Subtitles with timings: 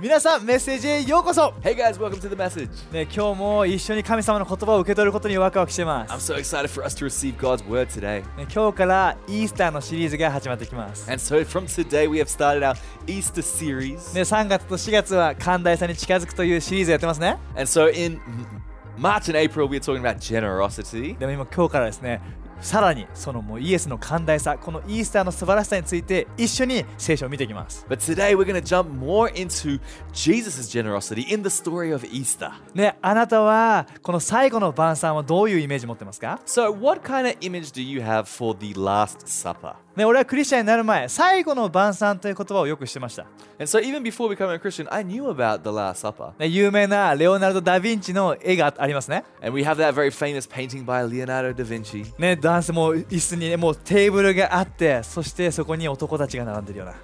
[0.00, 2.70] 皆さんメッセージへようこそ、Hey guys, welcome to the message.
[2.90, 8.22] ね、今日も一緒に神様の言葉を受け取ることにワクワクしてま I'm す、so excited for us to receive God's word today.
[8.38, 12.74] ね、今日からイースターのシリーズが始まってきます、ね、And so from today, we have started our
[13.06, 13.98] Easter series.
[13.98, 18.18] 3月と4月は寛大さに近づくというシリーズやってますね And so in
[18.96, 21.18] March and April, we are talking about generosity.
[21.18, 22.22] でも今今日からですね
[22.60, 29.80] さらにそのもうイエスの寛大さこのイースターの素晴らしさについて一緒に聖書を見ていきます But today, we're going to jump more into
[30.12, 32.52] Jesus' generosity in the story of Easter.
[32.74, 39.74] ねあなたはこの最後の晩餐はどういうイメージ持ってますか So, what kind of image do you have for the Last Supper?
[40.00, 43.26] ね、俺はクリスチャンになる前、最後の晩餐という言葉をよくしてました。
[46.38, 49.24] 有名なレオナルド・ダ・ヴィンチの絵がありますね。
[52.18, 56.94] ね、男性も椅子に、もうテーブルがあって、そしてそこに男たちが並んでるような。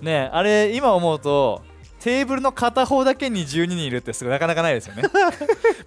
[0.00, 1.62] ね、あれ、今思うと、
[1.99, 5.03] テーブルの片方だけに12人いるってすごいなかなかないですよね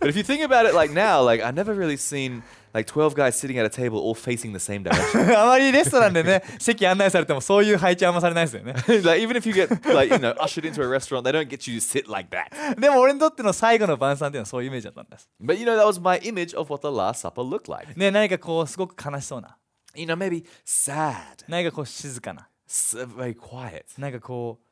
[0.00, 3.14] But if you think about it like now, like I've never really seen like 12
[3.14, 5.38] guys sitting at a table all facing the same direction.
[5.38, 11.48] あまりレストランでね席案内されてもそういう配置あんまされないですよね like even if you get like you know ushered into a restaurant, they don't
[11.48, 12.80] get you to sit like that.
[12.80, 17.92] でも俺にとっての最後の晩餐っていうのはそういうイメージだったんです But you know that was my image of what the Last Supper looked like.
[17.98, 19.58] ね何かこうすごく悲しそうな
[19.94, 23.84] You know, maybe sad, 何かこう静かな s- very quiet.
[23.98, 24.66] なんかこう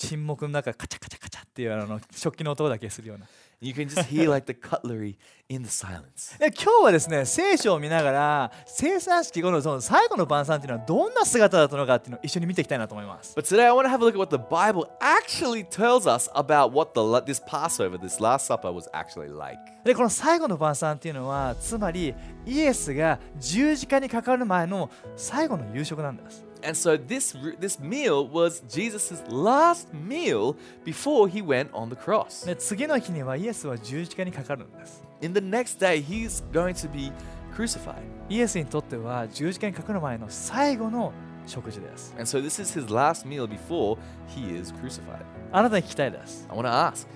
[0.00, 3.26] 沈黙の中カチャカチャカチャっていうあの食器の音だけするような
[3.60, 5.18] You can just hear like the cutlery
[5.50, 6.38] in the silence.
[6.38, 16.10] で今日はですね聖書を見ながら生産式後のその最後の晩餐っていうのはどんな姿だったのかっていうのを一緒に見ていきたいなと思います But today I want to have a look at what the Bible actually tells
[16.10, 19.58] us about what the this Passover, this Last Supper, was actually like.
[19.84, 22.14] でこの最後の晩餐っていうのはつまり
[22.46, 32.45] イエスが十字架にかかる前の最後の夕食なんです And so this this meal was Jesus' last meal before he went on the cross.
[32.45, 37.11] で次の日にはイエスは十字架にかかるんです In the next day, he's going to be
[37.55, 37.93] crucified.
[38.29, 41.13] イエスにとっては十字架にかかる前の最後の
[41.45, 43.97] 食事です And so this is his last meal before
[44.35, 45.23] he is crucified.
[45.51, 47.07] あなたに聞きたいです I want to ask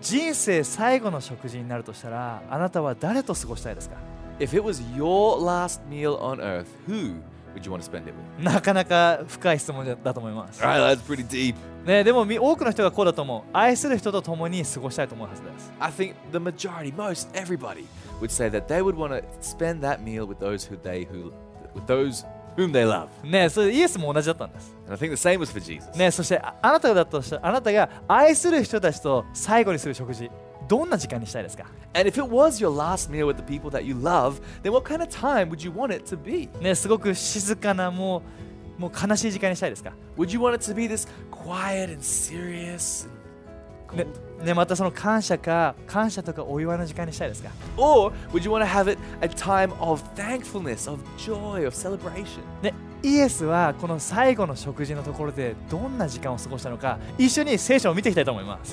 [0.00, 3.96] 人生最後の食事になるとしたらあなたは誰と過ごしたいですか
[4.38, 7.20] if it was your last meal on earth, who
[7.53, 8.43] would you want to spend it with?
[8.43, 11.55] なかなか深い質問だと思います Alright, that's pretty deep.
[11.85, 17.85] ね、でもみ多くの人がこうだと思う愛する人と共に過ごしたいと思うはずです I think the majority, most everybody,
[18.21, 21.33] would say that they would want to spend that meal with those who they who
[21.75, 22.25] with those
[22.55, 23.07] whom they love.
[23.23, 25.91] ねそれイエスも同じだったんです And I think the same was for Jesus.
[25.97, 30.31] ねそしてああなただとしたらあなたが愛する人たちと最後にする食事
[30.68, 34.84] どんな時間にしたいですか And if it was your last meal with the people that you love, then what
[34.84, 36.48] kind of time would you want it to be?
[36.60, 38.22] ねすごく静かなも
[38.78, 43.08] うもう悲しい時間にしたいですか Would you want it to be this quiet and serious?
[43.90, 44.44] And ね cold?
[44.44, 51.74] ねまたその感謝か感謝とかお祝いの時間にしたいですか Or would you want to have it a time of thankfulness, of joy, of
[51.74, 52.40] celebration?
[52.62, 52.74] ね
[53.05, 58.71] イエスはこの最後の食事のところでどんな時間を過ごしたのか一緒に聖書を見ていきたいと思います。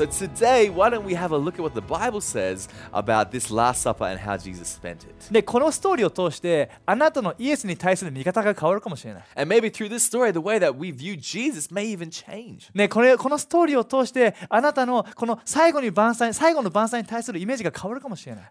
[5.32, 9.24] で、このストーリーを通してあなたのイエスに対する見方が変わるかもしれない。
[12.72, 18.44] ね、これこのストーリーを通してあなたのこの最後に晩餐最後の晩餐に対するイメージが変わるかもしれない。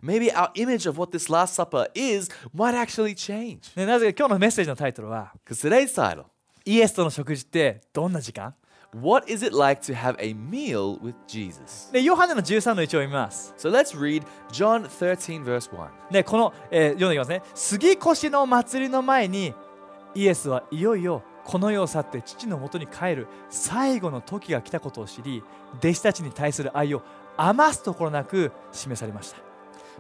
[3.77, 5.31] ね、なぜ今日のメッセージのタイトルは。
[5.69, 6.25] Today's title,
[6.65, 8.55] イエスとの食事ってどんな時間
[8.91, 11.91] ？What is it like to have a meal with Jesus?
[11.93, 16.11] でヨハネの13の1を読みます、So let's read John 13, verse 1.
[16.11, 19.53] ね、この、えー読んでいきますね杉越の祭りの前に
[20.15, 25.43] イエスはいよいよこの世を去って父のもとに帰る最後の時が来たことを知り
[25.77, 27.03] 弟子たちに対する愛を
[27.37, 29.48] 余すところなく示されました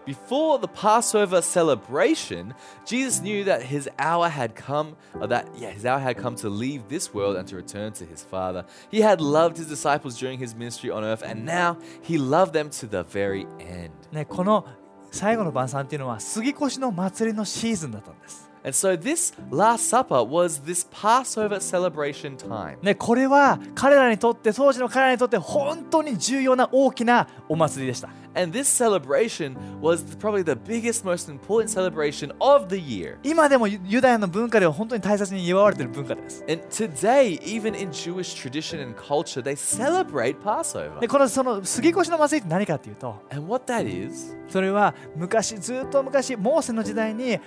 [0.04, 2.54] Before the Passover celebration,
[2.84, 6.50] Jesus knew that his hour had come, or that yeah, his hour had come to
[6.50, 8.66] leave this world and to return to his Father.
[8.90, 12.68] He had loved his disciples during his ministry on earth, and now he loved them
[12.70, 13.92] to the very end.
[14.12, 14.66] ね、この
[15.10, 18.47] 最後の晩餐っていうのは杉越の祭りのシーズンだったんです。
[18.64, 22.78] And so this Last Supper was this Passover celebration time.
[22.82, 28.08] ね、これは彼らにとって当時の彼らにとって本当に重要な大きなお祭りでした。
[28.34, 33.18] And this celebration was probably the biggest, most important celebration of the year.
[33.22, 36.42] 今でもユユダヤの文化では本当に大切に祝われている文化です。
[36.48, 41.00] And today, even in Jewish tradition and culture, they celebrate Passover.
[41.00, 47.38] でこのその杉越の祭りって何かっていうと And what that is, それは昔ずっと昔モーセの時代に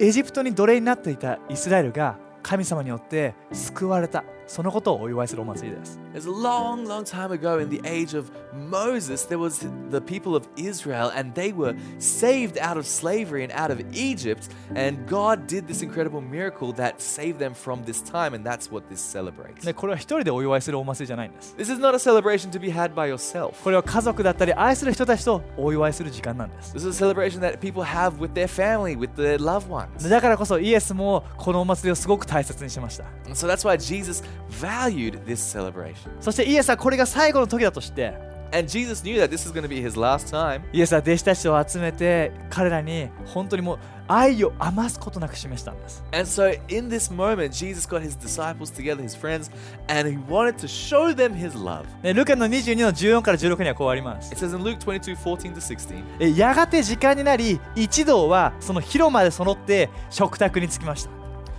[0.00, 4.24] エジプトに奴隷になっていたイスラエルが神様によって救われた。
[4.47, 10.35] そのことをお祝いするお祭りです There's a long, long time ago in the age of Moses, there was the people
[10.35, 14.49] of Israel, and they were saved out of slavery and out of Egypt.
[14.75, 18.83] And God did this incredible miracle that saved them from this time, and that's what
[18.89, 19.65] this celebrates.
[19.65, 23.53] でこれは一人でお祝いするお祭りじゃないんです This is not a celebration to be had by yourself.
[23.63, 30.07] これは家族だったり愛する人たちとお祝いする時間なんです This is a celebration that people have with their family, with their loved ones.
[30.07, 35.94] だからこそイエスもこのお祭りをすごく大切にしました And so that's why Jesus valued this celebration.
[36.20, 38.14] そしてイエスはこれが最後の時だとして
[38.50, 40.62] And Jesus knew that this is going to be his last time.
[40.72, 49.50] イエスは弟子たちを集めて彼らに本当にもう愛を余すことなく示したんです And so in this moment, Jesus got his disciples together, his friends,
[49.88, 51.84] and he wanted to show them his love.
[52.02, 56.02] ねルカの22の14から16にはこうあります It says in Luke 22 14 to 16.
[56.20, 61.17] えやがて時間になり一同はその広間で揃って食卓に着きました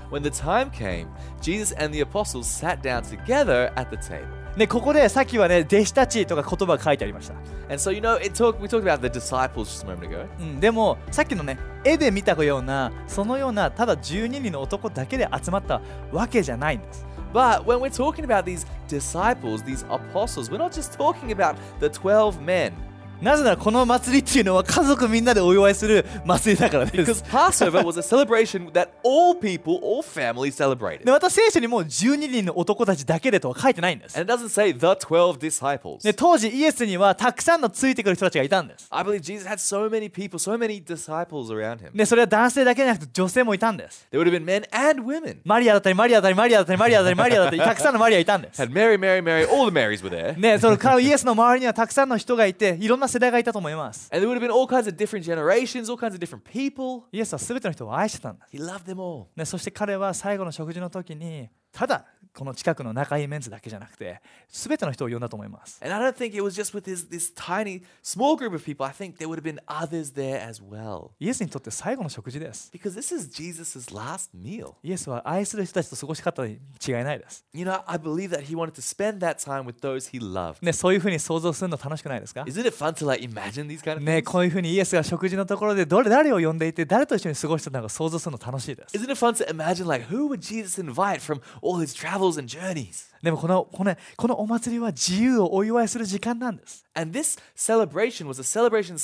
[0.10, 1.08] When the time came,
[1.42, 4.40] Jesus and the apostles sat down together at the table.
[4.58, 7.36] ねここでさっきはね弟子たちとか言葉が書いてありました、
[7.70, 10.28] And so, you know, it talk, we talked about the disciples just a moment ago.
[10.40, 15.82] うん、でもさっきのね絵で見たようなそのようなただ12人の男だけで集まった
[16.12, 21.88] わけじゃないんです But when we're talking about these disciples, these apostles, we're not just talking about the
[21.88, 22.74] 12 men.
[23.22, 31.04] なぜならこの祭りっていうのは家族みんなでお祝いする祭りだからで Because す Passover was a celebration that all people, all families celebrated.
[31.04, 36.02] でまた聖書にも12人の男たちだけでとは書いてないんです And it doesn't say the 12 disciples.
[36.04, 41.92] で当時イエスにはたくさんのついてくる人たちがいたんです I believe Jesus had so many people, so many disciples around him.
[41.96, 45.40] でそれは男性だけじゃなくて女性もいたんです There would have been men and women.
[45.44, 50.38] マリアだったりマリアだったりマリアだったりマリアだったりマリアだったりたくさんのマリアいたんです Had Mary, Mary, Mary, all the Marys were there.
[50.40, 56.42] ねその彼イエスの周りにはたくさんの人がいていろんな世代がいたと思います And there would have been all kinds of different generations, all kinds of different
[56.44, 57.04] people.
[57.12, 59.26] イエスは全ての人を愛してたんです、He loved them all.
[59.36, 62.06] ね、そして彼は最後の食事の時にただ
[62.40, 68.86] この近くの仲いいメンツだけじゃなくて全ての人を呼んだと思います And I don't think it was just with his, this tiny, small group of people.
[68.86, 71.10] I think there would have been others there as well.
[71.20, 74.76] イエスにとって最後の食事です Because this is Jesus' last meal.
[74.82, 80.66] イエスは愛する人たちと過ごし方に違いないです、You know, I believe that he wanted to spend that time with those he loved.
[80.66, 84.24] ね、そういうふうに想像するの楽しくないですか Isn't it fun to like imagine these kind of ね、things?
[84.24, 88.98] こういうふうにイエスが食事のところでどれ誰を呼んでいて誰と一緒に過ごしてたのか想像するの楽しいです。
[88.98, 93.10] Isn't it fun to imagine like who would Jesus invite from all his travels and journeys?
[93.24, 96.86] でもこのこの,、このお祭りは自由をお祝いする時間なんです。
[96.94, 98.98] And this celebration was a celebration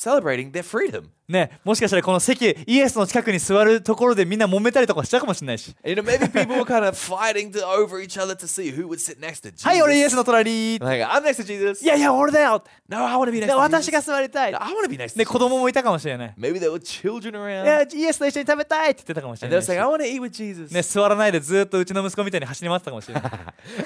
[0.00, 1.04] celebrating their freedom.
[1.28, 8.48] ね、もしかしたらこの席イエスの近くに座るところでみんな揉めたりとかしたかもしれないし And, you know, maybe people were kind of fighting to, over each other to
[8.48, 9.64] see who would sit next to Jesus.
[9.64, 11.84] はい俺イエスの隣 Like, I'm next to Jesus.
[11.84, 13.92] いやいや俺だよ No, I want to be next で to 私 Jesus.
[13.92, 15.26] が座りたい I want to be next to ね Jesus.
[15.26, 17.64] 子供もいたかもしれない Maybe there were children い around.
[17.64, 20.74] やイエスと一緒に食べたいって言ってたかもしれ And ない were し saying, I want to eat with Jesus.
[20.74, 23.22] ね座らないでずっとうちの息子みたいに走り回ってたかもしれない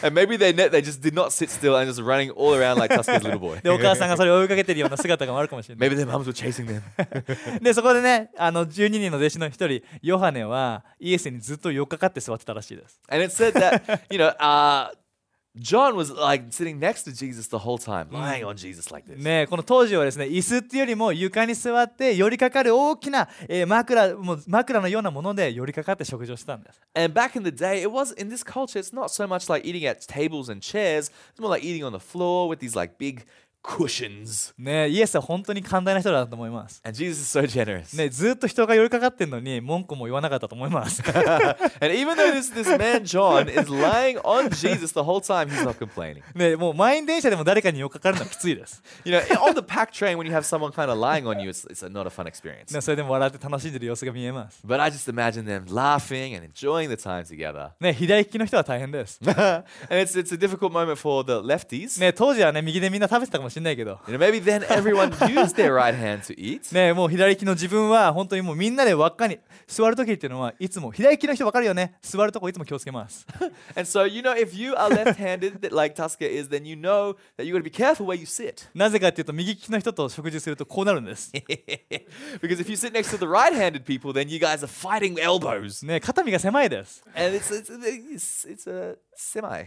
[0.03, 2.95] And maybe they, they just did not sit still and just running all around like
[2.95, 3.61] Tuska's little boy.
[3.61, 7.61] でお母さんがそれを追いかけてるような姿があるかもしれない Maybe mums were chasing them.
[7.63, 14.91] でそこでねあの12人の弟子の一人ヨハネはイエスにずっと寄っかかって座ってたらしいです And it said that, you know, uh,
[15.57, 19.23] John was like sitting next to Jesus the whole time, lying on Jesus like this.
[19.23, 29.49] ねこの当時はですね椅子っていうよりも床に座って寄りかかる大きな、えー枕もう枕のようなもので寄りかかって食事をしてたんです And back in the day, it was in this culture, it's not so much
[29.49, 32.75] like eating at tables and chairs, it's more like eating on the floor with these
[32.75, 33.25] like big
[33.65, 34.53] cushions.
[34.59, 37.97] ねイエスは本当に寛大な人だと思います And Jesus is so generous.
[37.97, 41.03] ねずっと人が寄りかかってんのに文句も言わなかったと思います
[41.81, 45.65] and even though this, this man John is lying on Jesus the whole time, he's
[45.65, 46.23] not complaining.
[46.35, 51.41] ねもう満員電車でも誰かに寄っかかるのはきついです You know, on the packed train, when you have someone kind of lying on
[51.43, 52.75] you, it's, it's not a fun experience.
[52.75, 57.71] ねそれでも笑って楽しんでる様子が見えます But I just imagine them laughing and enjoying the time together.
[57.81, 61.99] ね左利きの人は大変です and it's, it's a difficult moment for the lefties.
[61.99, 66.73] ね当時はね右でみんな食べてたかもしれないけど You know, maybe then everyone used their right hand to eat.
[66.75, 73.27] ねもう左利きの自分は本当にもうみんなで輪っかに座る時っていうのはいつも左利きの人分かるよね座るとこいつも気をつけます
[73.77, 77.17] And so, you know, if you are left handed, like Tusker is, then you know
[77.37, 78.69] that you got to be careful where you sit.
[78.75, 81.33] なぜかっていうと右利きの人と食事するとこうなるんです
[82.41, 85.15] because if you sit next to the right handed people, then you guys are fighting
[85.19, 85.85] elbows.
[85.87, 89.65] ね肩身が狭いです And it's, it's, it's, it's a semi.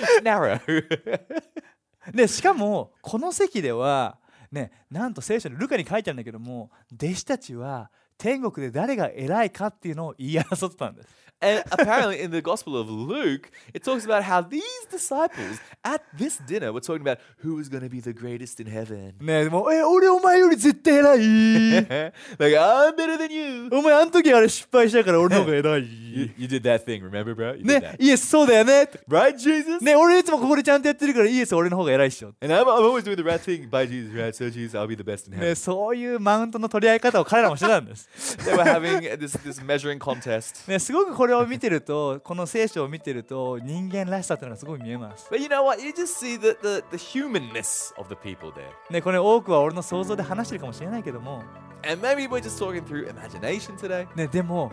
[2.12, 4.18] で しかもこの席では
[4.50, 11.08] ねなんと聖書にルカに書いてあるんだけども弟子たちは天国で誰が偉いかっていうのを言い争ってたんです。
[11.41, 16.71] And apparently, in the Gospel of Luke, it talks about how these disciples at this dinner
[16.71, 19.13] were talking about who was going to be the greatest in heaven.
[19.19, 21.85] ねえもうえ俺お前より絶対偉い
[22.39, 23.69] like, I'm better than you.
[23.71, 27.53] お前あの時あれ失敗したから俺の方が偉 You, い you did that thing, remember, bro?
[27.55, 27.95] You did ね that.
[27.99, 29.83] イエスそうだよね Right, Jesus?
[29.83, 34.33] ね俺いつもここでちゃんとやってるからイエス俺の方が偉いっしょ And I'm, I'm always doing the right thing by Jesus, right?
[34.33, 35.55] So, Jesus, I'll be the best in ね heaven.
[35.57, 38.07] そ ういうマウントの取り合い方を彼らもしてたんです
[38.39, 40.69] they were having this, this measuring contest.
[40.71, 45.80] ねすごくこれ を見てるとこの聖書を見てると人間らしさっていうのがすごい見えます But you know what?
[45.82, 48.64] You just see the, the, the humanness of the people there.
[48.90, 51.42] ねこれ多くは俺の想像で話してるかもしれないけども
[51.88, 54.06] And maybe we're just talking through imagination today.
[54.14, 54.70] ねでも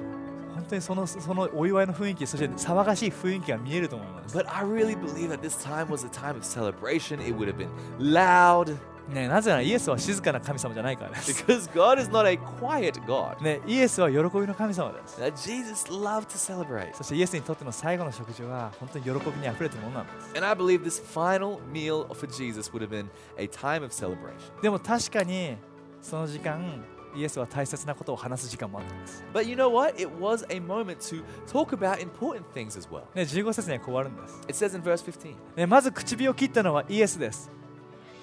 [0.55, 7.19] 本当にそのそのお祝いの雰囲気そして騒がしい雰囲気が見えると思います But I really believe that this time was a time of celebration.
[7.21, 8.75] It would have been loud
[9.09, 13.41] ねなぜならイエスは静かな神様じゃないからです because God is not a quiet God.
[13.41, 16.93] ねイエスは喜びの神様です Jesus loved to celebrate.
[16.95, 23.91] そしてイエスにとっての最後の食事は本当に喜びにあふれているものなんです And I believe this final meal for Jesus would have been a time of
[23.93, 24.61] celebration.
[24.61, 25.57] でも確かに
[26.01, 26.83] その時間
[27.15, 29.99] イエスは大切なことを話す時間もあったんです、But you know what?
[29.99, 33.01] It was a moment to talk about important things as well.
[33.15, 35.35] ね、15節にはこうあるんです It says in verse 15.
[35.55, 37.49] ね、まず唇を切ったのはイエスです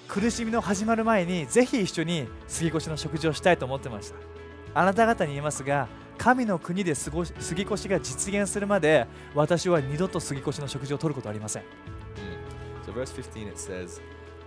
[0.07, 4.15] 苦しみの始まる前にぜひ一緒に杉越の食事をしたいと思ってました
[4.73, 11.63] あなた方に言いますが神の国で過ごし杉越が実現するまで私は二度と杉越の食事を取ることはありません
[12.85, 13.99] So, verse 15 it says,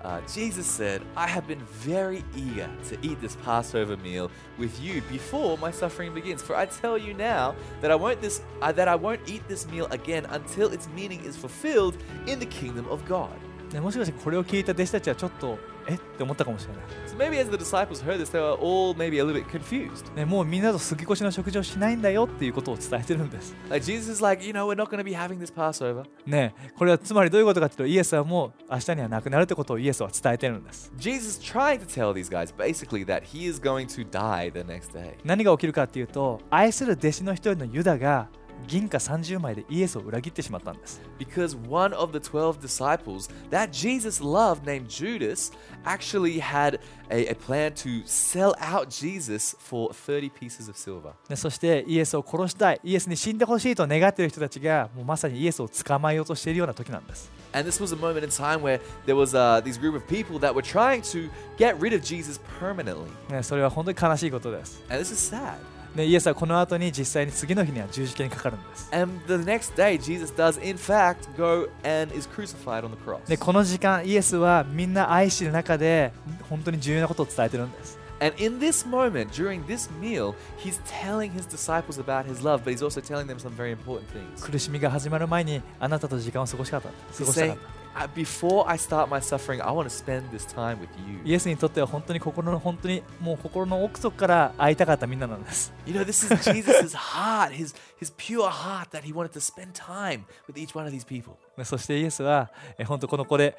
[0.05, 5.03] uh, Jesus said, I have been very eager to eat this Passover meal with you
[5.11, 6.41] before my suffering begins.
[6.41, 9.67] For I tell you now that I won't this uh, that I won't eat this
[9.67, 11.97] meal again until its meaning is fulfilled
[12.29, 13.37] in the kingdom of God.
[13.73, 15.59] ね、もしかしてこれを聞いた弟子たちはちょっと
[15.89, 20.15] えって思ったかもしれない So maybe as the disciples heard this, they were all maybe a little bit confused.
[20.15, 23.55] ね、もうみんなと杉越の食事をしないんだよっていうことを伝えてるんです。
[23.71, 26.05] Like Jesus is like, you know, we're not going to be having this Passover.
[26.27, 30.93] ね、これはつまりどういうことかっていうとイエスはもう明日にはなくなるってことをイエスは伝えてるんです。
[30.99, 35.15] Jesus trying to tell these guys basically that he is going to die the next day.
[35.25, 38.29] 何が起きるかっていうと愛する弟子の一人のユダが
[38.68, 41.02] 銀貨30枚でイエスを裏切ってしまったんです。
[41.20, 45.52] Because one of the 12 disciples that Jesus loved, named Judas,
[45.84, 51.14] actually had a, a plan to sell out Jesus for 30 pieces of silver.
[51.30, 57.32] ね、そしてイエスを殺したいイエスに死んでほしいと願っている人たちがもうまさにイエスを捕まえようとしているような時なんです。
[57.54, 60.40] And this was a moment in time where there was uh, these group of people
[60.40, 63.08] that were trying to get rid of Jesus permanently.
[63.30, 64.82] ね、それは本当に悲しいことです。
[64.90, 65.58] And this is sad.
[65.99, 68.89] ね、イエスはこの後に実際に次の日には十字架にかかるんです。
[68.95, 73.27] And the next day, Jesus does, in fact, go and is crucified on the cross.
[73.29, 76.13] でこの時間イエスはみんな愛している中で
[76.49, 82.73] 本当に重要なことを伝えてるんです And in this moment, during this meal, he's telling his disciples about his love, but
[82.73, 84.45] he's also telling them some very important things.
[84.45, 87.78] 苦しみが始まる前にあなたと時間を過ごしかった過ごしたかった "Uh,
[88.15, 90.89] Before I start my suffering, I want to spend this time with
[91.25, 91.35] イ you.
[91.35, 99.41] エスにとっては本当に心の本当にもう心の奥底から会いたかったみんななんです You know, this is Jesus' heart, his, his pure heart that he wanted to
[99.41, 101.35] spend time with each one of these people.
[101.57, 103.59] ねそしてイエスはえ本当この子で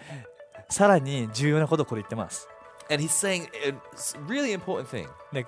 [0.69, 2.47] さらに重要なことをこれ言ってます
[2.91, 3.75] And he's saying a
[4.27, 5.07] really important thing.
[5.33, 5.45] ね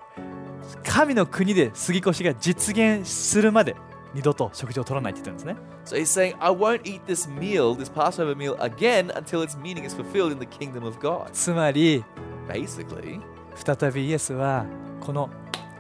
[0.84, 3.76] 神の国で杉越が実現するまで
[4.14, 9.86] 二度と食事を取らないって言ってるんですね So he's saying, I won't eat this meal, this Passover meal, again until its meaning
[9.86, 11.30] is fulfilled in the kingdom of God.
[11.32, 12.04] つまり
[12.48, 13.22] Basically,
[13.56, 14.66] 再びイエスは
[15.00, 15.30] この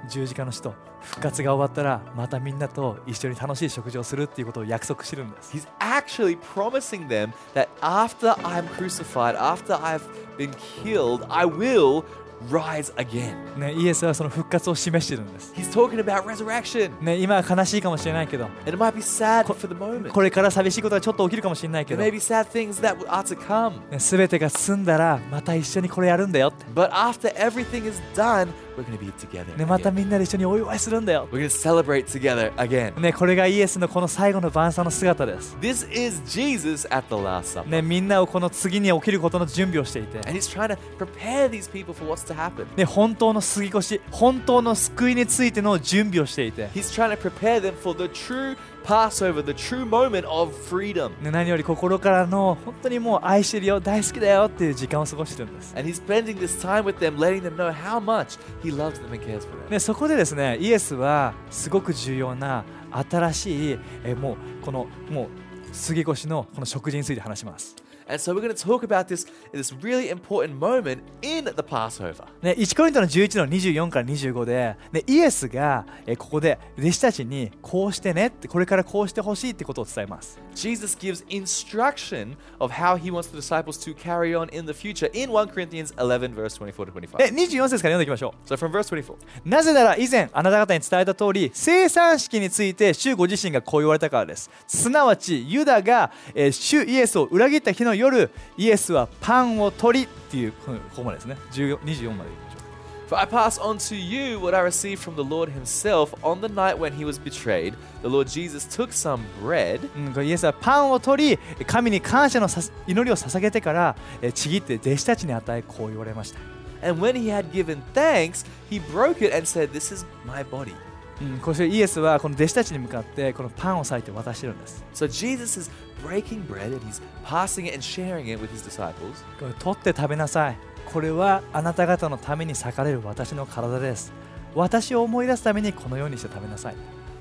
[0.10, 10.04] 十字架の死と復活が終わったらまたみんなと一緒に楽しい食事をするっていうことを約束してるんです he's actually promising them that after I'm crucified, after I've
[10.38, 10.52] been
[10.84, 12.04] killed, I will
[12.50, 13.36] rise again.
[13.58, 16.92] ね、イエスはその復活を示してるんです、He's talking about resurrection.
[17.02, 20.10] ね、今は悲しいかもしれないけど it might be sad for the moment.
[20.12, 23.74] これから寂しいことがちょっと起きるかもしれないけ There ど、may ね、be sad things that are to come.
[23.98, 29.58] 全てが済んだらまた一緒にこれやるんだよって、But after everything is done, we're going to be together.
[29.58, 33.00] ね、また.みんなで一緒にお祝いするんだよ、We're going to celebrate together again.
[33.00, 37.70] ね、これがイエスのこの最後の晩餐の姿です、This is Jesus at the Last Supper.
[37.70, 42.66] ね、みんなをこの次に起きることの準備をしていて、And he's trying to prepare these people for what's to happen.
[42.76, 51.10] ね、本当の杉越本当の救いについての準備をしていて、He's trying to prepare them for the true Passover, the true moment of freedom.
[51.22, 59.12] ね、何より心からの本当にもう愛してるよ大好きだよっていう時間を過ごしてるんです、And he's spending this time with them, letting them know how much he loves them
[59.14, 59.70] and cares for them.
[59.70, 62.64] ね、そこでですねイエスはすごく重要な
[63.10, 64.36] 新しいえもう
[64.66, 65.28] このもう
[65.72, 67.76] 杉越のこの食事について話します、
[68.12, 72.26] And so we're going to talk about this this really important moment in the Passover.
[72.42, 80.38] ね、1コリントの11の24から25で、ね、イエスがえここで弟子たちにこうしてねってこれからこうしてほしいってことを伝えます。
[80.54, 85.32] Jesus gives instruction of how he wants the disciples to carry on in the future in
[85.32, 87.18] 1 Corinthians 11, verse 24 to 25.
[87.18, 89.14] で24節から読んでいきましょ So from verse 24.
[89.14, 89.18] う。
[89.46, 94.50] なぜなら以前あなた方に伝えた通り生産式について主ご自身がこう言われたからです。
[94.68, 102.62] すなわちユダが、えー主イエスを裏切った日の夜イエスはパンを取りっていうここまでですね14 24までいきましょう。
[103.10, 106.78] For I pass on to you what I received from the Lord himself on the night
[106.78, 107.74] when he was betrayed.
[108.04, 109.82] The Lord Jesus took some bread.
[110.24, 112.48] イエスはパンを取り神に感謝の
[112.88, 116.40] 祈りを捧げてからえーちぎって弟子たちに与えこう言われました、
[116.82, 120.74] And when he had given thanks, he broke it and said, This is my body.
[121.22, 125.72] うん、こうしてイエスはこの弟子たちに向かってこのパンを裂いて渡してるんです So Jesus is
[126.04, 129.24] breaking bread and he's passing it and sharing it with his disciples.
[129.40, 134.12] これ取って食べなさいこれはあなた方のために裂かれる私の体です
[134.56, 136.76] 私を思い出すためにこのようにして食べなさい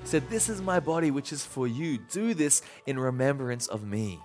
[0.05, 1.99] said, This is my body, which is for you.
[2.11, 4.19] Do this in remembrance of me.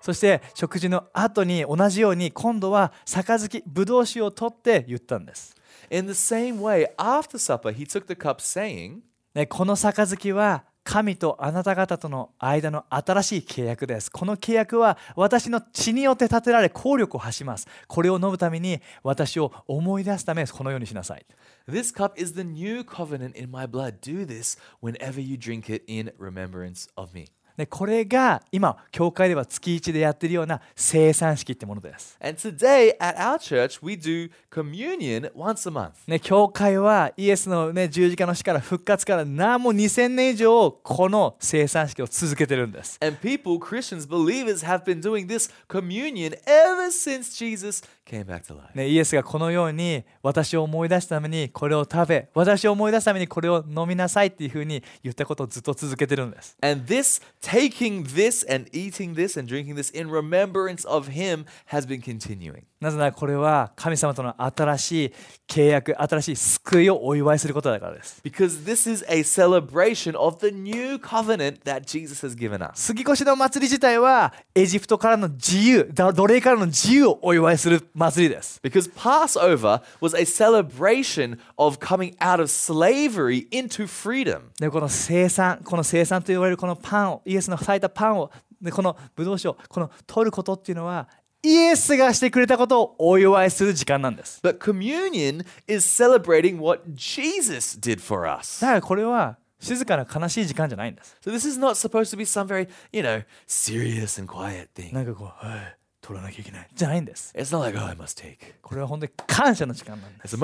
[0.00, 5.54] そして食事の後に同じように今度は杯ぶどう酒を取って言ったんです
[5.90, 9.00] In the same way, after supper, he took the cup, saying,
[9.34, 14.10] ね、この杯は神とあなた方との間の新しい契約です。
[14.10, 17.68] この契約は私の血によって立てられ効力を発します。
[17.86, 21.26] これを飲むために私を思い出すためこのようにしなさい。
[21.68, 24.00] This cup is the new covenant in my blood.
[24.00, 27.26] Do this whenever you drink it in remembrance of me.
[27.60, 32.16] ね、これが今、教会では月1でやっているような生産式ってものです。
[32.20, 35.92] And today at our church, we do communion once a month.
[36.06, 42.98] ね、教会はイエスの、ね、十字架の死から復活から何も2000年以上この生産式を続けてるんです。
[43.02, 48.74] And people, Christians, believers, have been doing this communion ever since Jesus came back to life.
[48.74, 56.56] ね、イエスがこのように私を思い出すためにこれを食べ私を思い出すためにこれを飲みなさいっていうふうに言ったことをずっと続けてるんです。
[56.62, 62.00] And this, taking this and eating this and drinking this in remembrance of Him, has been
[62.00, 62.66] continuing.
[62.80, 65.12] なぜならこれは神様との新しい
[65.46, 68.22] 契約新しい救いをお祝いすることだからです。
[68.24, 72.70] Because this is a celebration of the new covenant that Jesus has given us.
[72.76, 78.58] 杉越の祭り自体はエジプトからの自由だ奴隷からの自由をお祝いする祭りです。
[78.64, 84.44] Because Passover was a celebration of coming out of slavery into freedom.
[84.58, 91.08] でこの生産この生産と言われるこのパンをイエスの裂いたパンをでこのブドウ酒をこの取ることっていうのは
[91.43, 94.41] イエスがしてくれたことをお祝いする時間なんです。
[94.43, 98.61] But communion is celebrating what Jesus did for us.
[98.61, 101.15] だからこれは静かな悲しい時間じゃないんです。
[101.23, 104.93] So this is not supposed to be some very, you know, serious and quiet thing.
[104.93, 105.77] なんかこう、はい、
[106.10, 106.68] 取らなきゃいけない。
[106.74, 107.32] じゃないんです。
[108.60, 110.36] これは本当に感謝の時間なんです。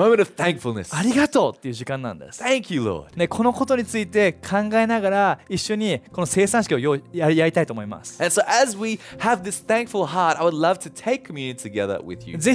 [0.95, 2.41] ありがとうっていう時間なんです。
[2.41, 8.17] ね、このことについて考えながら一緒にこの生産式をよや,りたいと思います。
[8.17, 8.29] ぜ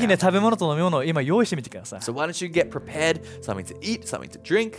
[0.00, 2.00] ひね、食べ物と飲み物を今用意してみてください。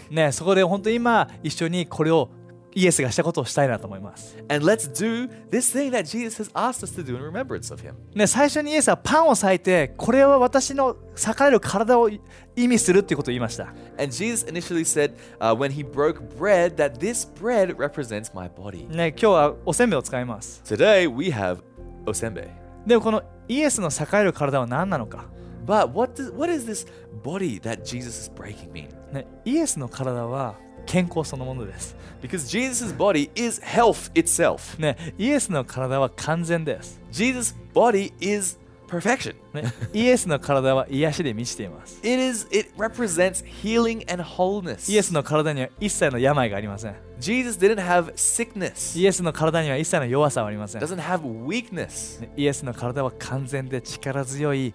[0.09, 2.31] ね、そこで本当に今一緒にこれを
[2.75, 4.35] イエスがしたことをしたいなと思います。
[4.49, 7.93] and let's do this thing that Jesus has asked us to do in remembrance of him.
[8.15, 12.19] ね、最初にイエスはパンを裂いてこれは私の裂かれる体を意
[12.55, 13.73] 味するっていうことを言いました。
[13.97, 18.87] And Jesus initially said uh, when he broke bread that this bread represents my body.
[18.87, 20.61] ね、今日はおせんべいを使います。
[20.65, 21.59] Today we have
[22.05, 22.47] osembe.
[22.85, 25.25] でもこのイエスの裂かれる体は何なのか、
[25.65, 26.87] But what does what is this
[27.23, 28.89] body that Jesus is breaking mean?
[29.13, 31.95] ね、イエスの体は健康そのものです。
[32.21, 34.79] Because Jesus' body is health itself.
[34.79, 37.01] ね、イエスの体は完全です。
[37.11, 39.35] Jesus' body is perfection.
[39.53, 41.99] ね、イエスの体は癒しで満ちています。
[41.99, 44.91] It is it represents healing and wholeness.
[44.91, 46.95] イエスの体には一切の病がありません。
[47.19, 48.99] Jesus didn't have sickness.
[48.99, 50.81] イエスの体には一切の弱さはありません。
[50.81, 52.21] Doesn't have weakness.
[52.21, 54.73] ねイエスの体は完全で力強い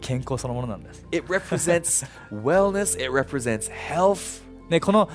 [0.00, 1.06] 健康そのものなんです。
[1.12, 2.98] It represents wellness.
[2.98, 4.42] It represents health.
[4.68, 5.08] ね、この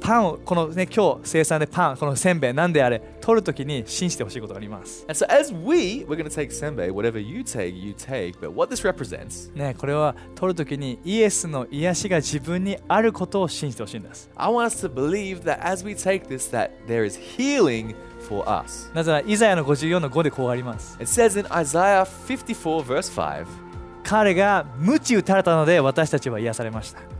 [0.00, 5.04] パンを、このね、今日生産でパン、このせんべい、なんであれ、取るときに信じてほしいことがあります。
[5.08, 8.38] And so as we, we're going to take senbei, whatever you take, you take.
[8.40, 14.30] But what this represents, ね、これは取るときにイエスの癒しが自分にあることを信じてほしいんです。
[14.36, 17.94] I want us to believe that as we take this, that there is healing
[18.28, 18.90] for us.
[18.94, 20.96] なぜなら、イザヤの54の5でこうあります。
[21.00, 23.46] It says in Isaiah 54 verse 5,
[24.02, 27.19] 彼が鞭打たれたので私たちは癒されました。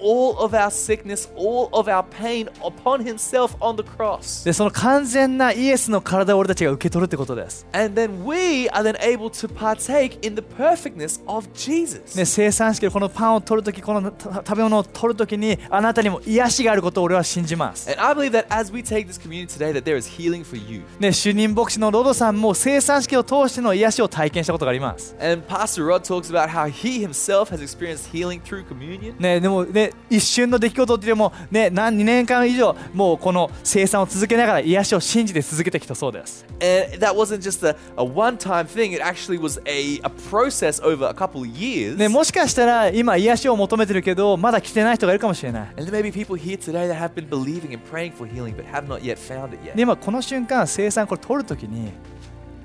[0.00, 4.44] all of our sickness, all of our pain upon himself on the cross.
[4.44, 12.16] でその完全なイエスの体を俺たちが受け取るってことです、And then we are then able to partake in the perfectness of Jesus.
[12.16, 20.56] ね、生産式でこのパンを取るときこのた食べ物を取るときにあなたにも癒しがあることを俺は信じます、And I believe that as we take this communion today, that there is healing for
[20.56, 20.82] you.
[20.98, 29.14] ね、主任牧師のロドさんも生産式を通しての癒しを体験したことがあります And Pastor Rod talks about how he himself has experienced healing through communion.
[29.18, 40.82] ね、でも、ね、一瞬の出来事っていうよりも、ね、何2年間以上もうこの生産を続けながら癒しを信じて続けてきたそうです、And that wasn't just a, a one time thing, it actually was a, a process
[40.82, 41.96] over a couple years.
[41.96, 48.28] ね、もしかしたら今癒しを求めてるけどまだ来てない人がいるかもしれない And there may be people here today that have been believing and praying for
[48.28, 49.74] healing but have not yet found it yet.
[49.76, 51.92] で今この瞬間生産これ取るときに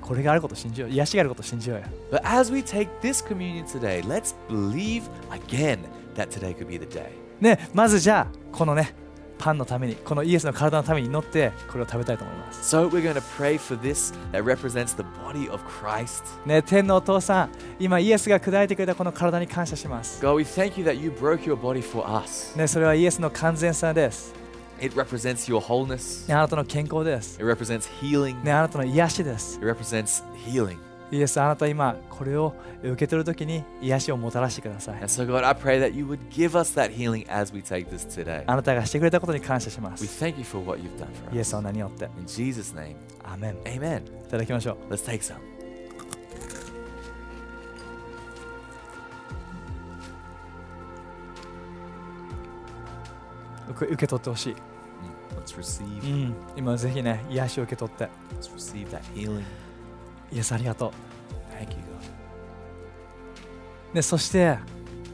[0.00, 5.78] これがあることを信じよう癒しがあることを信じようよ But as we take this communion today, let's believe again
[6.14, 7.10] that today could be the day.
[7.40, 8.94] ねまずじゃあこのね
[9.38, 16.22] パンのためにこのイエスの体のために祈ってこれを食べたいと思います So we're going to pray for this that represents the body of Christ.
[16.46, 22.56] ね天のお父さん今イエスが砕いてくれたこの体に感謝します God, we thank you that you broke your body for us.
[22.56, 24.32] ねそれはイエスの完全さです
[24.80, 30.78] It represents your wholeness, ねあなたの健康です it represents healing, ねあなたの癒しです it represents healing.
[31.12, 34.98] イエス、あなた今これを受け取るときに癒しをもたらしてください。
[38.46, 40.02] あなたがしてくれたことに感謝します。
[41.34, 42.08] イエスは何をって。
[43.24, 43.58] アメン。
[43.66, 44.06] アメン。
[44.26, 44.94] いただきましょう。
[44.94, 45.04] Let's
[53.68, 54.56] 受け取ってほしい。
[56.00, 58.08] Mm, 今ぜひね、癒しを受け取って。
[58.40, 59.71] Let's receive.
[60.32, 60.90] イエスありがとう
[61.54, 61.76] Thank you,
[63.94, 64.58] でそして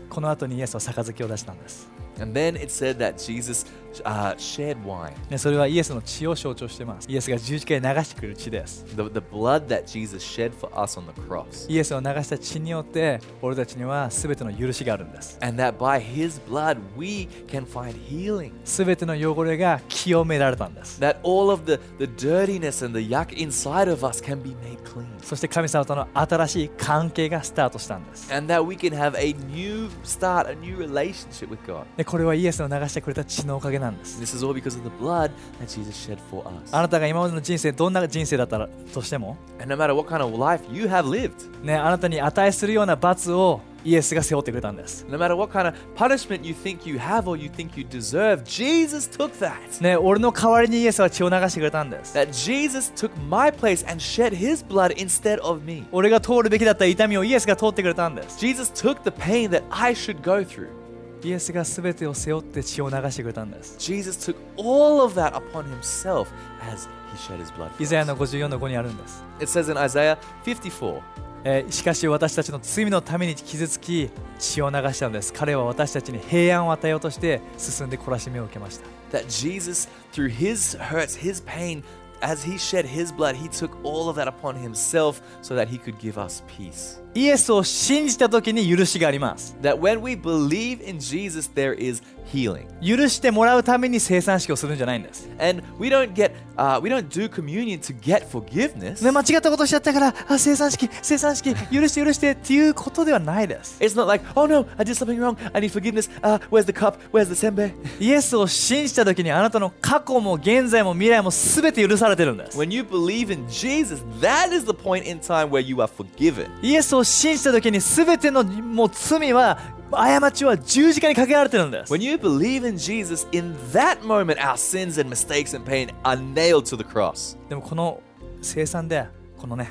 [0.08, 1.88] この後にイエスは杯を出したんです
[2.20, 3.66] And then it said that Jesus
[4.04, 5.12] uh, shared wine.
[5.30, 7.10] ね、それはイエスの血を象徴しています。
[7.10, 8.84] イエスが十字架で流してくれる血です。
[8.88, 11.70] The, the blood that Jesus shed for us on the cross.
[11.70, 15.38] イエスを流した血によって、俺たちには全ての許しがあるんです。
[15.40, 18.52] And that by his blood we can find healing.
[18.64, 21.00] 全ての汚れが清められたんです。
[21.00, 25.06] That all of the, the dirtiness and the yuck inside of us can be made clean.
[25.22, 28.32] そして神様との新しい関係がスタートしたんです。
[28.34, 31.84] And that we can have a new start, a new relationship with God.
[31.96, 36.75] でこれはイエスの流してくれた血のおかげなThis。is all because of the blood that Jesus shed for us.
[36.75, 45.05] あなたが今までの人生、どんな人生だったらとしても、 And no matter what kind of life you have lived, ね、あなたに値するような罰をイエスが背負ってくれたんです。
[45.09, 48.43] no matter what kind of punishment you think you have or you think you deserve,
[48.43, 49.81] Jesus took that.
[49.81, 52.17] ね、俺の代わりにイエスは血を流してくれたんです。
[52.17, 55.85] That Jesus took my place and shed his blood instead of me.
[55.91, 58.39] 俺が通るべきだった痛みをイエスが通ってくれたんです。
[58.39, 60.76] Jesus took the pain that I should go through.
[61.22, 63.76] イエスが全てを背負って血を流してくれたんです。
[63.78, 66.26] Jesus took all of that upon himself
[66.72, 67.70] as he shed his blood.
[67.80, 69.24] イザヤ.の54の5にあるんです。
[69.40, 71.00] It says in Isaiah 54,
[71.44, 75.32] えーしかし私たちの罪のために傷つき血を流したのです。
[75.32, 78.86] 彼は私たちに平安を与えようとして進んで懲らしめを受けました。
[79.12, 81.82] that Jesus, through his hurts, his pain,
[82.21, 85.77] as he shed his blood, he took all of that upon himself so that he
[85.77, 86.99] could give us peace.
[87.13, 89.55] イエスを信じた時に許しがあります。
[89.61, 92.01] That when we believe in Jesus, there is
[92.32, 92.66] healing.
[92.80, 95.28] 許してもらうために生産式をするんじゃないんです。
[95.38, 99.04] And we don't get, uh, we don't do communion to get forgiveness.
[99.04, 103.78] ね、間違ったことしちゃったから、あ生産式、生産式、許して許してっていうことではないです。
[103.80, 105.36] It's not like, oh no, I did something wrong.
[105.52, 106.10] I need forgiveness.
[106.22, 106.98] Uh, where's the cup?
[107.12, 107.72] Where's the senbei?
[108.00, 112.58] イエスを信じた時にあなたの過去も現在も未来も全て許されてるんです。
[112.58, 116.48] When you believe in Jesus, that is the point in time where you are forgiven.
[116.62, 119.58] イエスを信じた時に全てのもう罪は
[119.90, 126.16] 過ちは十字架にかけられてるんです When you believe in Jesus, in that moment, our sins and mistakes and pain are
[126.16, 127.38] nailed to the cross.
[127.48, 128.00] でもこの
[128.42, 129.70] 生産でこのね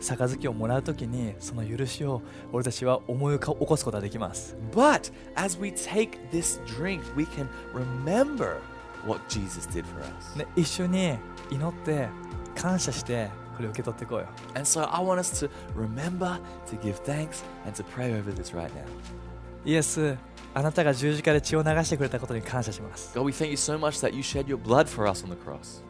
[0.00, 8.58] 杯をもらう時にその許しを俺たちは思い起こすことができます But as we take this drink, we can remember
[9.06, 10.38] what Jesus did for us.
[10.38, 11.18] ね一緒に
[11.50, 12.08] 祈って
[12.54, 13.28] 感謝して
[13.60, 18.56] これを受け取っていこうよ And so I want us to remember to give thanks and to pray over this
[18.56, 18.84] right now.
[19.64, 20.16] イエス
[20.54, 25.36] あなたが十字架で血を流してくれたことに感謝します God, we thank you so much that you shed your blood for us on the
[25.36, 25.82] cross.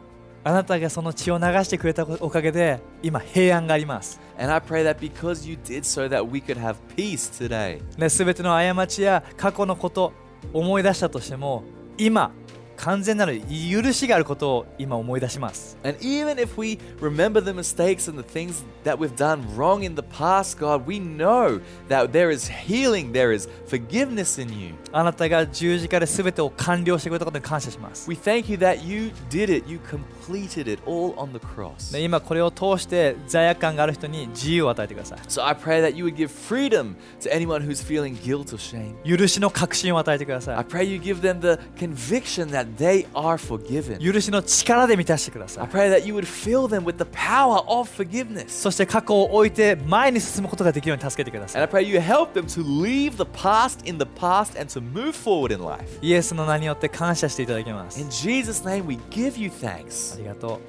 [0.43, 7.81] あなたがその血を流してくれたおかげで今平安があります And I pray that because you did so, that we could have peace today.
[7.97, 10.11] ね、全ての過ちや過去のこと
[10.51, 11.63] 思い出したとしても
[11.97, 12.31] 今
[12.80, 19.94] 完全なる許しがあることを今思い出します And even if we remember the mistakes and the things that we've done wrong in
[19.94, 24.74] the past, God, we know that there is healing, there is forgiveness in you.
[24.92, 31.92] あなたが十字架で全てを完了してくれたことに感謝します We thank you that you did it, you completed it all on the cross.
[31.92, 38.58] ね今これを通して罪悪感がある人に自由を与えてくださ So I pray that you would give freedom to anyone who's feeling guilt or
[38.58, 38.94] shame.
[39.04, 43.97] い許しの確信を与えてくだ I さ pray you give them the conviction that they are forgiven.
[44.01, 48.49] い許しの力で満たしてくださ I い pray that you would fill them with the power of forgiveness.
[48.49, 54.59] そして過去を置いて前に進むことができるように助けてくださ And い I pray you help them to leave the past in the past
[54.59, 55.99] and to move forward in life.
[56.01, 60.17] イエスの名によって感謝していただきます In Jesus' name, we give you あ thanks.
[60.19, 60.59] りがと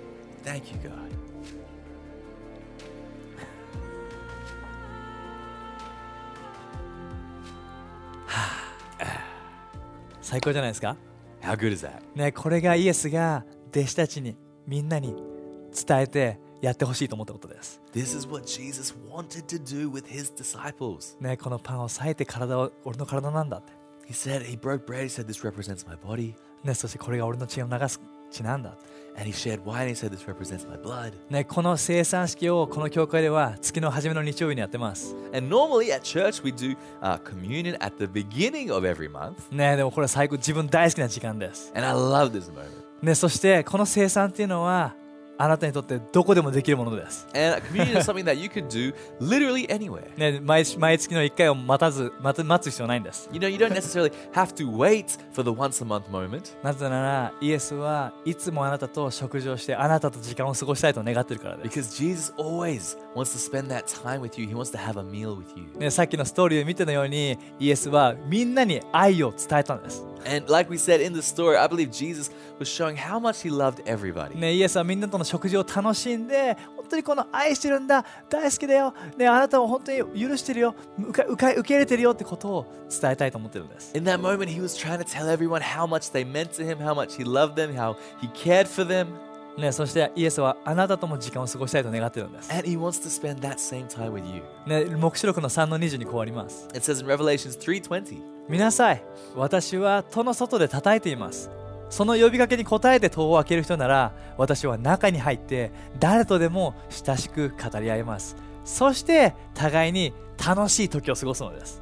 [0.45, 0.91] う Thank you, God.
[10.21, 10.97] 最高じゃないですか
[11.43, 12.01] How good is that?
[12.15, 15.15] ねこれがイエスが弟子たちにみんなに
[15.87, 21.17] 伝えてやってほしいと思ったことです This is what Jesus wanted to do with his disciples.
[21.21, 23.73] ねこのパンを裂いて体を俺の体なんだって
[24.09, 26.35] He said, He broke bread, He said, This represents my body.
[26.65, 28.01] ねそしてこれが俺の血を流す
[28.33, 28.75] 血なんだ
[29.14, 31.12] And He shared wine, He said, This represents my blood.
[31.29, 39.35] ねこの生産式をこの教会では月の初めの日曜日にやってます And normally at church, we do uh, communion at the beginning of every month.
[39.55, 42.64] ねでもこれ最高自分大好きな時間です And I love this moment.
[43.03, 44.95] ねそしてこの生産っていうのは
[45.38, 47.27] あなたにとってどこでもできるものです。
[50.42, 53.29] 毎月の1回を待,つ必要ないんです。
[56.62, 61.66] なぜなら、イエスはいつもあなたと食事をして、あなたと時間を過ごしたいと願っているからです。
[65.90, 70.05] さっきのストーリーを見てのように、イエスはみんなに愛を伝えたんです。
[70.26, 73.82] And like we said in the story, I believe Jesus was showing how much he loved
[73.86, 74.38] everybody.
[74.38, 83.96] ね、イエスはみんなとの食事を楽しんで、本当にこの愛してるんだ、大好きだよ、ね、あなたを本当に許してるよ、受け受け受け入れてるよってことを伝えたいと思ってるんです。
[83.96, 86.78] In that moment, he was trying to tell everyone how much they meant to him,
[86.80, 89.08] how much he loved them, how he cared for them.
[89.59, 92.51] ね、そしてイエスはあなたとも時間を過ごしたいと願ってるんです。
[92.53, 94.43] And he wants to spend that same time with you.
[94.67, 96.69] ね、黙示録の3の20にこうあります。
[96.75, 99.05] It says in Revelations 3:20, 見なさい、
[99.37, 101.51] 私は戸の外で叩いています。
[101.91, 108.37] その呼びかけに応えて戸を開ける人なら、私は中に入って誰とでも親しく語り合います。
[108.65, 111.82] そして互いに楽しい時を過ごすのです。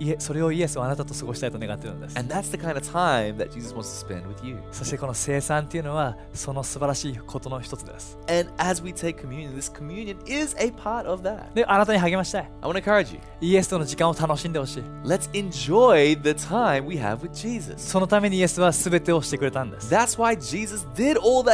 [0.00, 2.14] いえ、それをイエスはあなたと過ごしたいと願っているのです。
[4.72, 8.18] そしてこの生産というのはその素晴らしいことの一つです。
[8.28, 11.52] And as we take communion, this communion is a part of that.
[11.52, 12.50] で、あなたに励ましたい。
[12.62, 13.20] I want to encourage you.
[13.42, 14.82] イエスとの時間を楽しんでほしい。
[15.04, 17.20] Let's enjoy the time we have
[17.76, 19.94] そのためにイエスはすべてをしてくれたんです。
[19.94, 21.44] That's why Jesus did all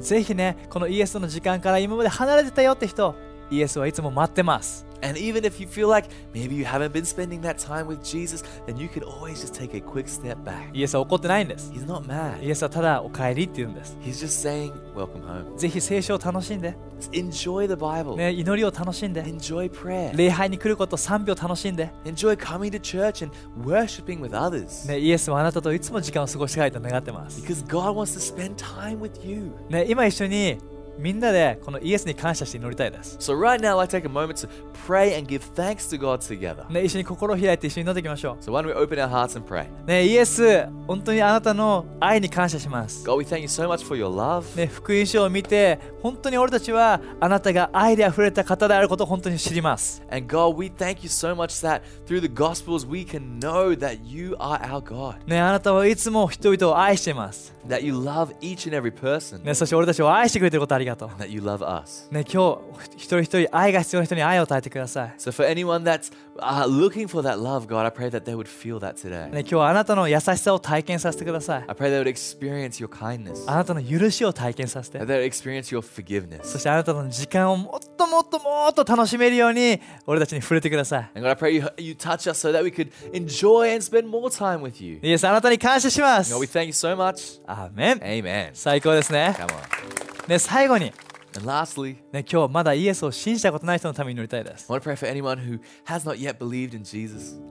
[0.00, 3.27] ぜひね、このイエスとの時間から今まで離れてたよって人。
[3.50, 4.88] イエスはいつも待ってます。
[5.00, 8.76] And even if you feel like maybe you haven't been spending that time with Jesus, then
[8.76, 10.70] you can always just take a quick step back.
[10.72, 11.70] イエスは怒ってないんです。
[11.72, 12.42] He's not mad.
[12.42, 13.96] イエスはただお帰りって言うんです。
[14.02, 15.56] He's just saying, Welcome home.
[15.56, 16.76] ぜひ聖書を楽しんで、
[17.12, 18.16] enjoy the Bible.
[18.16, 20.16] ね、祈りを楽しんで、Enjoy prayer.
[20.16, 23.34] 礼拝に来ること賛美を楽しんで、Enjoy coming to church and
[23.64, 24.88] worshiping with others.
[24.88, 27.40] ね、イエスはあなたといつも時間を過ごしたいと願ってます。
[27.40, 29.52] Because God wants to spend time with you.
[29.68, 30.58] ね、今一緒に
[30.98, 33.16] みんなでこのイエスに感謝して祈りたいです。
[33.18, 34.48] So, right now, to take a moment to
[34.86, 36.68] pray and give thanks to God together.
[36.70, 39.66] ね、一緒に心を開いて一緒に祈っていきましょ So, why don't we open our hearts and pray?
[39.84, 39.86] う。
[39.86, 43.08] ね、イエス、本当にあなたの愛に感謝します。
[43.08, 44.56] God, we thank you so much for your love.
[44.56, 50.02] ね、福音書を見て、本当に俺たちはあなたが愛で溢れた方であることを本当に知ります。
[50.10, 54.34] And God, we thank you so much that through the Gospels we can know that you
[54.38, 57.54] are our God, ね、あなたはいつも人々を愛しています。
[57.68, 61.09] that you love each and every person, ね、そして俺たちを愛してくれてることありがとう。
[61.09, 62.07] and that you love us.
[62.11, 65.13] ね、今日、一人一人愛が必要な人に愛を与えてください。
[65.17, 68.47] So, for anyone that's uh, looking for that love, God, I pray that they would
[68.47, 69.29] feel that today.
[69.29, 71.63] ね、今日はあなたの優しさを体験させてください。
[71.67, 76.57] I pray they would experience your kindness, あなたの許しを体験させて that。they would experience your そ forgiveness.
[76.59, 81.11] してあなたの時間をもっともっともっと楽しめるように俺たちに触れてください。
[81.15, 84.09] And God, I pray you, you touch us so that we could enjoy and spend
[84.09, 84.99] more time with you.
[85.01, 86.33] イエスあなたに感謝します。
[86.33, 87.41] God, we thank you so much.
[87.45, 88.49] アーメン Amen.
[88.53, 89.35] 最高ですね。
[89.37, 89.96] Come on.
[90.28, 90.92] ね、最後に。
[91.32, 94.66] Lastly, ね、今日まだイエスを信じたことない人のために乗りたいです。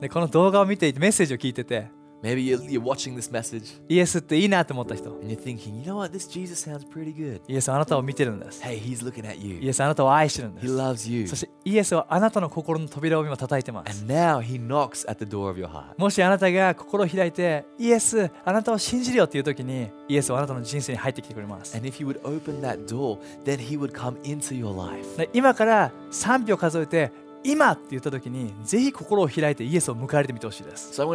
[0.09, 1.87] この動画を見ていて、メッセージを聞いてて。
[2.23, 6.83] Maybe you're, you're watching this message イエスっていいなって思った人 and you're thinking, you know what, this Jesus sounds
[6.89, 7.41] pretty good.
[7.47, 9.69] イエスはあなたを見てるんです Hey, he's looking at イ you.
[9.69, 11.27] エスはあなたを愛してるんで He す loves you.
[11.27, 15.93] そしてイエスはあなたの心の扉を今叩いてます And now he knocks at the door of your heart.
[15.97, 25.17] もしあなたが心を開いてイエスあなたを信じるよっていう時にイエスはあなたの人生に入ってきてくれます And if you would open that door, then he would come into your life.
[25.17, 27.11] で今から3秒数えて
[27.43, 30.99] 今って言った時にぜひ心を開いてイエスを迎えてみてほしいです。
[30.99, 31.07] So、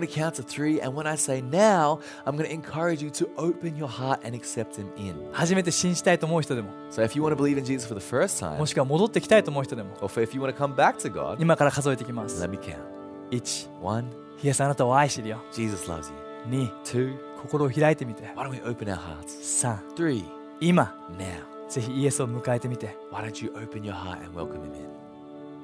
[0.45, 0.81] three,
[1.51, 1.99] now,
[5.33, 6.71] 初めて信じたいと思う人でも。
[8.59, 9.91] もしくは戻ってきたいと思う人でも。
[11.39, 12.41] 今から数えてきます。
[13.31, 14.05] 1、1、
[14.43, 15.39] イエスあなたを愛してるよ。
[15.53, 16.11] Jesus loves
[16.49, 16.69] you.
[16.69, 18.25] 2、2、心を開いてみて。
[18.37, 20.25] Why don't we、今、
[20.61, 20.95] 今、
[21.69, 22.97] ぜひイエスを迎えてみて。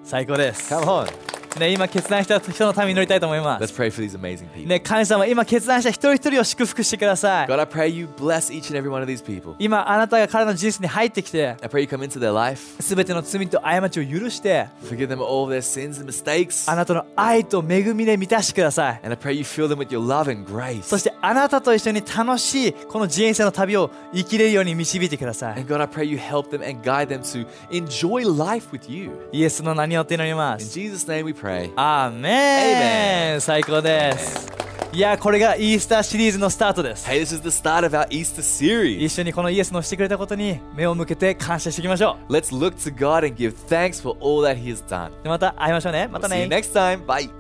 [0.09, 0.71] 最高です。
[0.71, 1.38] カモン。
[1.56, 4.66] ね今決断した人のために祈りたいと思いま Let's す pray for these amazing people.
[4.66, 9.54] ね神様今決断した一人一人を祝福してください God, I pray you bless each and every one of these people.
[9.58, 16.04] 今あなたが彼の人生に入ってきて I pray you come into their life, すべての罪と過ちを許して forgive them all their sins and
[16.04, 20.82] mistakes, あなたの愛と恵みで満たしてください and I pray you fill them with your love and grace.
[20.82, 28.90] そしてあなたと一緒に楽しいこの人生の旅を生きれるように導いてください And God, I pray you help them and guide them to enjoy life with
[28.90, 29.11] you.
[29.32, 31.70] イエスの名によって祈りま In す Jesus' name we pray.
[31.77, 34.48] アーメン最高です
[34.92, 38.96] いやこれがイースターシリーズのスタートです Hey, this is the start of our Easter series.
[39.05, 45.11] 一緒にこのイエスのしてくれたことに目を向けて感謝していきましょ Let's look to God and give thanks for all that He has done.
[45.24, 47.05] また会いましょうねまた See you ね next time.
[47.05, 47.38] Bye.